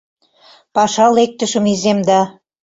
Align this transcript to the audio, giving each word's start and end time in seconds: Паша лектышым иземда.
Паша 0.75 1.05
лектышым 1.17 1.63
иземда. 1.73 2.21